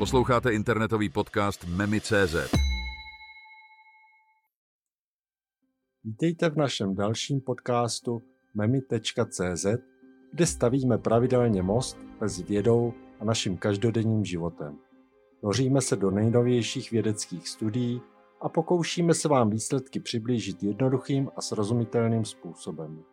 Posloucháte 0.00 0.52
internetový 0.52 1.08
podcast 1.08 1.64
Memi.cz. 1.64 2.34
Vítejte 6.04 6.50
v 6.50 6.56
našem 6.56 6.94
dalším 6.94 7.40
podcastu 7.40 8.22
memi.cz, 8.54 9.66
kde 10.32 10.46
stavíme 10.46 10.98
pravidelně 10.98 11.62
most 11.62 11.98
mezi 12.20 12.42
vědou 12.42 12.92
a 13.20 13.24
naším 13.24 13.56
každodenním 13.56 14.24
životem. 14.24 14.78
Noříme 15.42 15.80
se 15.80 15.96
do 15.96 16.10
nejnovějších 16.10 16.90
vědeckých 16.90 17.48
studií 17.48 18.00
a 18.40 18.48
pokoušíme 18.48 19.14
se 19.14 19.28
vám 19.28 19.50
výsledky 19.50 20.00
přiblížit 20.00 20.62
jednoduchým 20.62 21.30
a 21.36 21.40
srozumitelným 21.40 22.24
způsobem. 22.24 23.04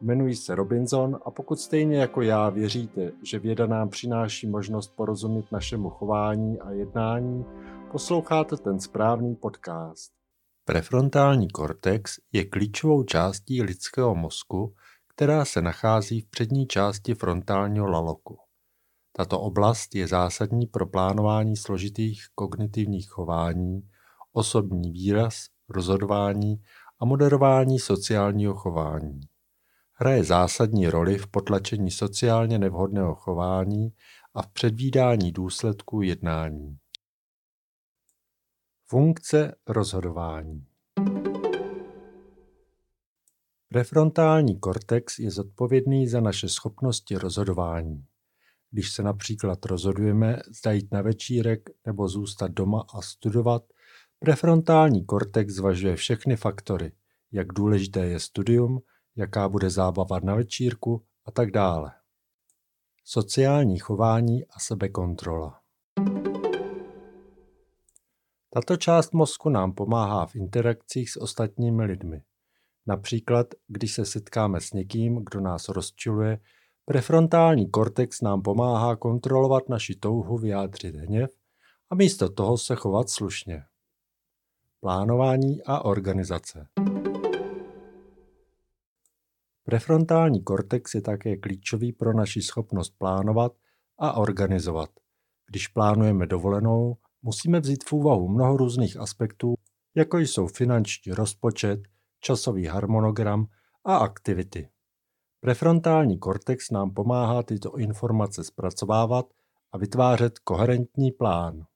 Jmenuji 0.00 0.36
se 0.36 0.54
Robinson 0.54 1.18
a 1.24 1.30
pokud 1.30 1.60
stejně 1.60 1.96
jako 1.96 2.22
já 2.22 2.48
věříte, 2.48 3.12
že 3.22 3.38
věda 3.38 3.66
nám 3.66 3.88
přináší 3.88 4.46
možnost 4.46 4.92
porozumět 4.96 5.52
našemu 5.52 5.90
chování 5.90 6.60
a 6.60 6.70
jednání, 6.70 7.44
posloucháte 7.92 8.56
ten 8.56 8.80
správný 8.80 9.36
podcast. 9.36 10.12
Prefrontální 10.64 11.48
kortex 11.48 12.20
je 12.32 12.44
klíčovou 12.44 13.02
částí 13.02 13.62
lidského 13.62 14.14
mozku, 14.14 14.74
která 15.08 15.44
se 15.44 15.62
nachází 15.62 16.20
v 16.20 16.30
přední 16.30 16.66
části 16.66 17.14
frontálního 17.14 17.86
laloku. 17.86 18.38
Tato 19.12 19.40
oblast 19.40 19.94
je 19.94 20.06
zásadní 20.08 20.66
pro 20.66 20.86
plánování 20.86 21.56
složitých 21.56 22.22
kognitivních 22.34 23.10
chování, 23.10 23.80
osobní 24.32 24.92
výraz, 24.92 25.46
rozhodování 25.68 26.62
a 27.00 27.04
moderování 27.04 27.78
sociálního 27.78 28.54
chování. 28.54 29.29
Hraje 30.02 30.24
zásadní 30.24 30.86
roli 30.86 31.18
v 31.18 31.26
potlačení 31.26 31.90
sociálně 31.90 32.58
nevhodného 32.58 33.14
chování 33.14 33.92
a 34.34 34.42
v 34.42 34.48
předvídání 34.48 35.32
důsledků 35.32 36.02
jednání. 36.02 36.78
Funkce 38.86 39.54
rozhodování 39.66 40.66
Prefrontální 43.68 44.60
kortex 44.60 45.18
je 45.18 45.30
zodpovědný 45.30 46.08
za 46.08 46.20
naše 46.20 46.48
schopnosti 46.48 47.16
rozhodování. 47.16 48.04
Když 48.70 48.92
se 48.92 49.02
například 49.02 49.66
rozhodujeme, 49.66 50.42
zda 50.58 50.72
jít 50.72 50.92
na 50.92 51.02
večírek 51.02 51.70
nebo 51.86 52.08
zůstat 52.08 52.50
doma 52.50 52.84
a 52.94 53.02
studovat, 53.02 53.62
prefrontální 54.18 55.04
kortex 55.04 55.54
zvažuje 55.54 55.96
všechny 55.96 56.36
faktory, 56.36 56.92
jak 57.32 57.46
důležité 57.52 58.06
je 58.06 58.20
studium, 58.20 58.80
jaká 59.16 59.48
bude 59.48 59.70
zábava 59.70 60.20
na 60.20 60.34
večírku 60.34 61.02
a 61.24 61.30
tak 61.30 61.50
dále. 61.50 61.92
Sociální 63.04 63.78
chování 63.78 64.46
a 64.46 64.58
sebekontrola. 64.58 65.60
Tato 68.50 68.76
část 68.76 69.12
mozku 69.12 69.48
nám 69.48 69.72
pomáhá 69.72 70.26
v 70.26 70.36
interakcích 70.36 71.10
s 71.10 71.16
ostatními 71.16 71.84
lidmi. 71.84 72.22
Například, 72.86 73.46
když 73.68 73.94
se 73.94 74.04
setkáme 74.04 74.60
s 74.60 74.72
někým, 74.72 75.24
kdo 75.24 75.40
nás 75.40 75.68
rozčiluje, 75.68 76.40
prefrontální 76.84 77.70
kortex 77.70 78.20
nám 78.20 78.42
pomáhá 78.42 78.96
kontrolovat 78.96 79.68
naši 79.68 79.94
touhu 79.94 80.38
vyjádřit 80.38 80.94
hněv 80.96 81.30
a 81.90 81.94
místo 81.94 82.28
toho 82.28 82.58
se 82.58 82.76
chovat 82.76 83.10
slušně. 83.10 83.64
Plánování 84.80 85.62
a 85.62 85.84
organizace. 85.84 86.66
Prefrontální 89.70 90.42
kortex 90.42 90.94
je 90.94 91.02
také 91.02 91.36
klíčový 91.36 91.92
pro 91.92 92.12
naši 92.12 92.42
schopnost 92.42 92.94
plánovat 92.98 93.52
a 93.98 94.12
organizovat. 94.12 94.90
Když 95.50 95.68
plánujeme 95.68 96.26
dovolenou, 96.26 96.96
musíme 97.22 97.60
vzít 97.60 97.84
v 97.84 97.92
úvahu 97.92 98.28
mnoho 98.28 98.56
různých 98.56 98.96
aspektů, 98.96 99.54
jako 99.94 100.18
jsou 100.18 100.46
finanční 100.46 101.12
rozpočet, 101.12 101.80
časový 102.20 102.66
harmonogram 102.66 103.46
a 103.84 103.96
aktivity. 103.96 104.68
Prefrontální 105.40 106.18
kortex 106.18 106.70
nám 106.70 106.90
pomáhá 106.90 107.42
tyto 107.42 107.76
informace 107.76 108.44
zpracovávat 108.44 109.26
a 109.72 109.78
vytvářet 109.78 110.38
koherentní 110.38 111.12
plán. 111.12 111.66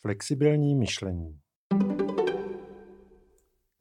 Flexibilní 0.00 0.74
myšlení. 0.74 1.43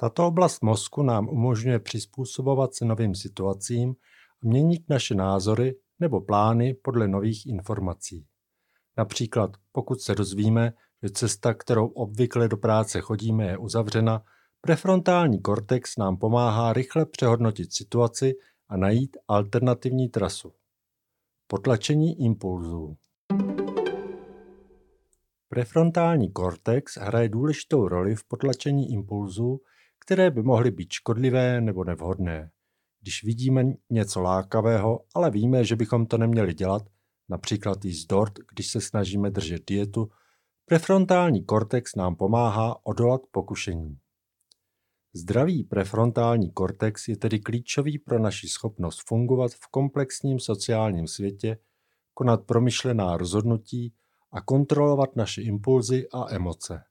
Tato 0.03 0.28
oblast 0.28 0.64
mozku 0.64 1.03
nám 1.03 1.30
umožňuje 1.30 1.80
přizpůsobovat 1.80 2.74
se 2.74 2.86
novým 2.86 3.16
situacím 3.16 3.96
a 4.44 4.47
měnit 4.47 4.90
naše 4.90 5.16
názory 5.16 5.75
nebo 6.00 6.22
plány 6.22 6.74
podle 6.74 7.08
nových 7.08 7.46
informací. 7.47 8.25
Například 8.97 9.52
pokud 9.72 10.02
se 10.02 10.16
dozvíme, 10.16 10.74
že 11.03 11.09
cesta, 11.09 11.53
kterou 11.53 11.88
obvykle 11.88 12.47
do 12.47 12.58
práce 12.58 13.02
chodíme, 13.02 13.46
je 13.46 13.58
uzavřena, 13.58 14.24
prefrontální 14.62 15.42
kortex 15.42 15.97
nám 15.97 16.18
pomáhá 16.18 16.74
rychle 16.74 17.06
přehodnotit 17.06 17.74
situaci 17.74 18.34
a 18.69 18.78
najít 18.78 19.18
alternativní 19.28 20.09
trasu. 20.09 20.53
Potlačení 21.47 22.22
impulzů 22.22 22.97
Prefrontální 25.50 26.31
kortex 26.31 26.97
hraje 26.97 27.30
důležitou 27.30 27.88
roli 27.88 28.16
v 28.16 28.24
potlačení 28.28 28.92
impulzů, 28.92 29.62
které 30.06 30.31
by 30.31 30.44
mohly 30.44 30.72
být 30.72 30.91
škodlivé 30.91 31.62
nebo 31.62 31.84
nevhodné. 31.84 32.52
Když 33.02 33.24
vidíme 33.24 33.64
něco 33.90 34.22
lákavého, 34.22 35.00
ale 35.16 35.31
víme, 35.31 35.66
že 35.66 35.75
bychom 35.75 36.06
to 36.06 36.18
neměli 36.18 36.53
dělat, 36.53 36.84
například 37.30 37.86
jíst 37.86 38.06
dort, 38.06 38.34
když 38.53 38.72
se 38.72 38.81
snažíme 38.81 39.30
držet 39.30 39.62
dietu, 39.68 40.09
prefrontální 40.66 41.46
kortex 41.46 41.96
nám 41.96 42.16
pomáhá 42.16 42.86
odolat 42.86 43.22
pokušení. 43.31 43.97
Zdravý 45.13 45.63
prefrontální 45.63 46.52
kortex 46.52 47.08
je 47.08 47.18
tedy 47.18 47.40
klíčový 47.40 48.00
pro 48.00 48.19
naši 48.19 48.47
schopnost 48.47 49.00
fungovat 49.08 49.52
v 49.52 49.68
komplexním 49.72 50.40
sociálním 50.40 51.08
světě, 51.08 51.58
konat 52.13 52.46
promyšlená 52.46 53.18
rozhodnutí 53.18 53.94
a 54.31 54.42
kontrolovat 54.42 55.16
naše 55.16 55.42
impulzy 55.42 56.08
a 56.13 56.36
emoce. 56.36 56.84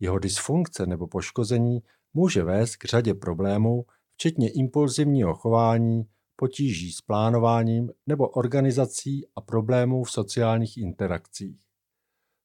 Jeho 0.00 0.18
dysfunkce 0.18 0.86
nebo 0.86 1.06
poškození 1.06 1.82
může 2.14 2.44
vést 2.44 2.76
k 2.76 2.84
řadě 2.84 3.14
problémů, 3.14 3.84
včetně 4.14 4.50
impulzivního 4.50 5.34
chování, 5.34 6.04
potíží 6.36 6.92
s 6.92 7.00
plánováním 7.00 7.90
nebo 8.06 8.28
organizací 8.28 9.26
a 9.36 9.40
problémů 9.40 10.04
v 10.04 10.10
sociálních 10.10 10.78
interakcích. 10.78 11.60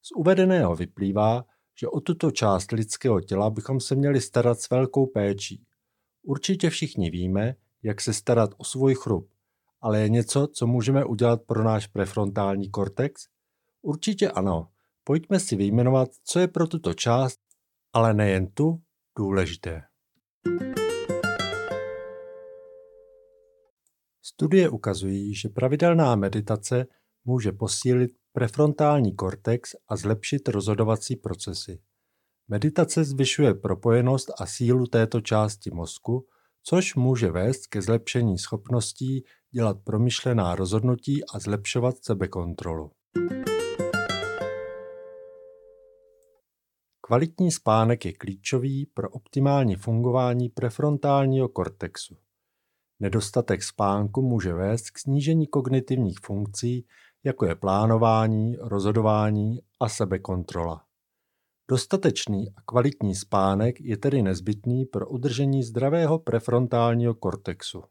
Z 0.02 0.10
uvedeného 0.16 0.76
vyplývá, 0.76 1.44
že 1.80 1.88
o 1.88 2.00
tuto 2.00 2.30
část 2.30 2.72
lidského 2.72 3.20
těla 3.20 3.50
bychom 3.50 3.80
se 3.80 3.94
měli 3.94 4.20
starat 4.20 4.60
s 4.60 4.70
velkou 4.70 5.06
péčí. 5.06 5.64
Určitě 6.22 6.70
všichni 6.70 7.10
víme, 7.10 7.54
jak 7.82 8.00
se 8.00 8.12
starat 8.12 8.50
o 8.56 8.64
svůj 8.64 8.94
chrup, 8.94 9.30
ale 9.80 10.00
je 10.00 10.08
něco, 10.08 10.46
co 10.46 10.66
můžeme 10.66 11.04
udělat 11.04 11.42
pro 11.42 11.64
náš 11.64 11.86
prefrontální 11.86 12.70
kortex? 12.70 13.22
Určitě 13.82 14.30
ano. 14.30 14.68
Pojďme 15.04 15.40
si 15.40 15.56
vyjmenovat, 15.56 16.08
co 16.24 16.38
je 16.38 16.48
pro 16.48 16.66
tuto 16.66 16.94
část, 16.94 17.40
ale 17.92 18.14
nejen 18.14 18.46
tu, 18.46 18.80
důležité. 19.18 19.82
Studie 24.22 24.68
ukazují, 24.68 25.34
že 25.34 25.48
pravidelná 25.48 26.16
meditace 26.16 26.86
může 27.24 27.52
posílit 27.52 28.10
prefrontální 28.32 29.14
kortex 29.14 29.70
a 29.88 29.96
zlepšit 29.96 30.48
rozhodovací 30.48 31.16
procesy. 31.16 31.80
Meditace 32.48 33.04
zvyšuje 33.04 33.54
propojenost 33.54 34.30
a 34.40 34.46
sílu 34.46 34.86
této 34.86 35.20
části 35.20 35.70
mozku, 35.70 36.26
což 36.62 36.94
může 36.94 37.30
vést 37.30 37.66
ke 37.66 37.82
zlepšení 37.82 38.38
schopností 38.38 39.24
dělat 39.50 39.76
promyšlená 39.84 40.54
rozhodnutí 40.54 41.24
a 41.34 41.38
zlepšovat 41.38 41.94
sebekontrolu. 42.04 42.90
Kvalitní 47.06 47.52
spánek 47.52 48.04
je 48.04 48.12
klíčový 48.12 48.86
pro 48.86 49.10
optimální 49.10 49.76
fungování 49.76 50.48
prefrontálního 50.48 51.48
kortexu. 51.48 52.16
Nedostatek 53.00 53.62
spánku 53.62 54.22
může 54.22 54.52
vést 54.52 54.90
k 54.90 54.98
snížení 54.98 55.46
kognitivních 55.46 56.18
funkcí, 56.20 56.86
jako 57.24 57.46
je 57.46 57.54
plánování, 57.54 58.56
rozhodování 58.56 59.58
a 59.80 59.88
sebekontrola. 59.88 60.84
Dostatečný 61.70 62.50
a 62.56 62.62
kvalitní 62.62 63.14
spánek 63.14 63.80
je 63.80 63.96
tedy 63.96 64.22
nezbytný 64.22 64.84
pro 64.84 65.08
udržení 65.08 65.62
zdravého 65.62 66.18
prefrontálního 66.18 67.14
kortexu. 67.14 67.82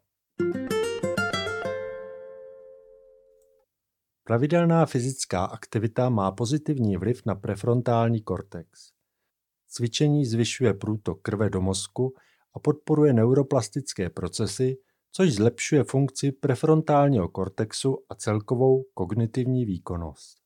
Pravidelná 4.23 4.85
fyzická 4.85 5.45
aktivita 5.45 6.09
má 6.09 6.31
pozitivní 6.31 6.97
vliv 6.97 7.21
na 7.25 7.35
prefrontální 7.35 8.21
kortex. 8.21 8.94
Cvičení 9.67 10.25
zvyšuje 10.25 10.73
průtok 10.73 11.21
krve 11.21 11.49
do 11.49 11.61
mozku 11.61 12.13
a 12.53 12.59
podporuje 12.59 13.13
neuroplastické 13.13 14.09
procesy, 14.09 14.77
což 15.11 15.33
zlepšuje 15.33 15.83
funkci 15.83 16.31
prefrontálního 16.31 17.29
kortexu 17.29 17.97
a 18.09 18.15
celkovou 18.15 18.83
kognitivní 18.93 19.65
výkonnost. 19.65 20.37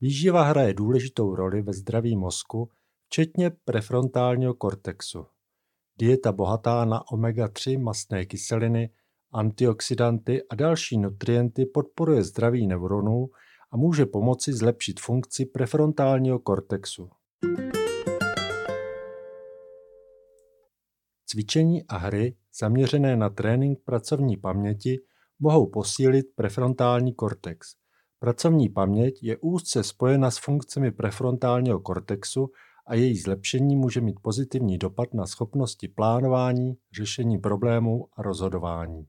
Výživa 0.00 0.42
hraje 0.42 0.74
důležitou 0.74 1.34
roli 1.34 1.62
ve 1.62 1.72
zdraví 1.72 2.16
mozku, 2.16 2.70
včetně 3.06 3.50
prefrontálního 3.64 4.54
kortexu. 4.54 5.26
Dieta 5.98 6.32
bohatá 6.32 6.84
na 6.84 7.02
omega-3 7.12 7.82
mastné 7.82 8.26
kyseliny, 8.26 8.90
antioxidanty 9.32 10.42
a 10.50 10.54
další 10.54 10.98
nutrienty 10.98 11.66
podporuje 11.66 12.22
zdraví 12.22 12.66
neuronů 12.66 13.28
a 13.70 13.76
může 13.76 14.06
pomoci 14.06 14.52
zlepšit 14.52 15.00
funkci 15.00 15.46
prefrontálního 15.46 16.38
kortexu. 16.38 17.10
Cvičení 21.26 21.84
a 21.88 21.96
hry 21.96 22.36
zaměřené 22.60 23.16
na 23.16 23.30
trénink 23.30 23.78
pracovní 23.84 24.36
paměti 24.36 25.00
mohou 25.40 25.66
posílit 25.66 26.26
prefrontální 26.34 27.14
kortex. 27.14 27.74
Pracovní 28.18 28.68
paměť 28.68 29.22
je 29.22 29.36
úzce 29.36 29.82
spojena 29.82 30.30
s 30.30 30.38
funkcemi 30.38 30.90
prefrontálního 30.90 31.80
kortexu 31.80 32.50
a 32.86 32.94
její 32.94 33.18
zlepšení 33.18 33.76
může 33.76 34.00
mít 34.00 34.20
pozitivní 34.22 34.78
dopad 34.78 35.14
na 35.14 35.26
schopnosti 35.26 35.88
plánování, 35.88 36.76
řešení 36.96 37.38
problémů 37.38 38.06
a 38.16 38.22
rozhodování. 38.22 39.06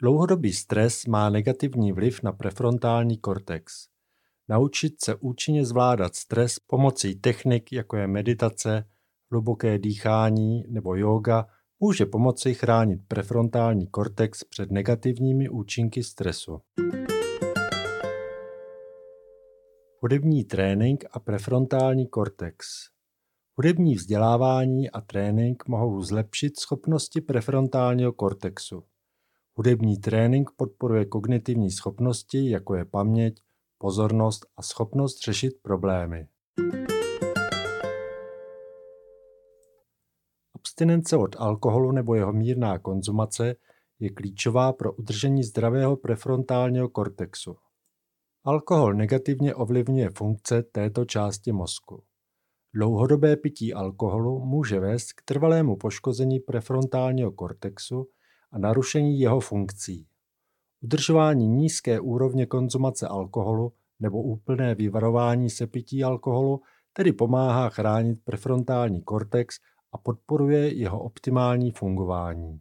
Dlouhodobý 0.00 0.52
stres 0.52 1.06
má 1.06 1.30
negativní 1.30 1.92
vliv 1.92 2.22
na 2.22 2.32
prefrontální 2.32 3.18
kortex. 3.18 3.88
Naučit 4.48 5.04
se 5.04 5.14
účinně 5.14 5.64
zvládat 5.64 6.14
stres 6.14 6.58
pomocí 6.58 7.14
technik, 7.14 7.72
jako 7.72 7.96
je 7.96 8.06
meditace, 8.06 8.84
hluboké 9.30 9.78
dýchání 9.78 10.64
nebo 10.68 10.96
yoga, 10.96 11.46
může 11.80 12.06
pomoci 12.06 12.54
chránit 12.54 13.00
prefrontální 13.08 13.86
kortex 13.86 14.44
před 14.44 14.70
negativními 14.70 15.48
účinky 15.48 16.02
stresu. 16.02 16.60
Hudební 20.00 20.44
trénink 20.44 21.04
a 21.10 21.20
prefrontální 21.20 22.08
kortex. 22.08 22.66
Hudební 23.54 23.94
vzdělávání 23.94 24.90
a 24.90 25.00
trénink 25.00 25.68
mohou 25.68 26.02
zlepšit 26.02 26.60
schopnosti 26.60 27.20
prefrontálního 27.20 28.12
kortexu. 28.12 28.84
Hudební 29.58 29.96
trénink 29.96 30.50
podporuje 30.56 31.04
kognitivní 31.04 31.70
schopnosti, 31.70 32.50
jako 32.50 32.74
je 32.74 32.84
paměť, 32.84 33.42
pozornost 33.78 34.46
a 34.56 34.62
schopnost 34.62 35.24
řešit 35.24 35.52
problémy. 35.62 36.28
Abstinence 40.54 41.16
od 41.16 41.36
alkoholu 41.38 41.92
nebo 41.92 42.14
jeho 42.14 42.32
mírná 42.32 42.78
konzumace 42.78 43.56
je 43.98 44.10
klíčová 44.10 44.72
pro 44.72 44.92
udržení 44.92 45.42
zdravého 45.42 45.96
prefrontálního 45.96 46.88
kortexu. 46.88 47.56
Alkohol 48.44 48.94
negativně 48.94 49.54
ovlivňuje 49.54 50.10
funkce 50.10 50.62
této 50.62 51.04
části 51.04 51.52
mozku. 51.52 52.02
Dlouhodobé 52.74 53.36
pití 53.36 53.74
alkoholu 53.74 54.44
může 54.44 54.80
vést 54.80 55.12
k 55.12 55.22
trvalému 55.24 55.76
poškození 55.76 56.40
prefrontálního 56.40 57.32
kortexu 57.32 58.08
a 58.56 58.58
narušení 58.58 59.20
jeho 59.20 59.40
funkcí. 59.40 60.06
Udržování 60.82 61.48
nízké 61.48 62.00
úrovně 62.00 62.46
konzumace 62.46 63.08
alkoholu 63.08 63.72
nebo 64.00 64.22
úplné 64.22 64.74
vyvarování 64.74 65.50
se 65.50 65.66
pití 65.66 66.04
alkoholu 66.04 66.60
tedy 66.92 67.12
pomáhá 67.12 67.68
chránit 67.68 68.18
prefrontální 68.24 69.02
kortex 69.02 69.56
a 69.92 69.98
podporuje 69.98 70.74
jeho 70.74 71.00
optimální 71.00 71.70
fungování. 71.70 72.60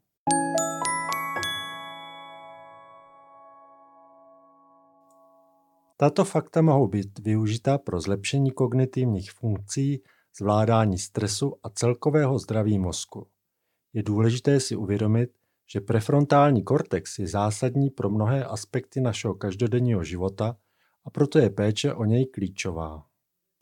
Tato 5.98 6.26
fakta 6.26 6.62
mohou 6.62 6.88
být 6.88 7.20
využita 7.20 7.78
pro 7.78 8.02
zlepšení 8.02 8.52
kognitivních 8.52 9.32
funkcí, 9.32 10.02
zvládání 10.38 10.98
stresu 10.98 11.54
a 11.64 11.70
celkového 11.70 12.40
zdraví 12.40 12.80
mozku. 12.80 13.28
Je 13.94 14.04
důležité 14.04 14.60
si 14.60 14.76
uvědomit, 14.76 15.30
že 15.68 15.82
prefrontální 15.82 16.64
kortex 16.64 17.20
je 17.20 17.28
zásadní 17.28 17.90
pro 17.90 18.10
mnohé 18.10 18.46
aspekty 18.46 19.02
našeho 19.02 19.36
každodenního 19.36 20.04
života 20.04 20.58
a 21.06 21.10
proto 21.10 21.40
je 21.40 21.50
péče 21.50 21.94
o 21.94 22.06
něj 22.06 22.26
klíčová. 22.26 23.06